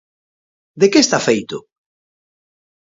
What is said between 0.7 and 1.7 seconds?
De que está feito?